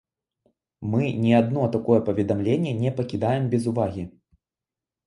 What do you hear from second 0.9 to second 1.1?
Мы